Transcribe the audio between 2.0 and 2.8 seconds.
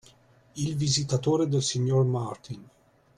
Martin.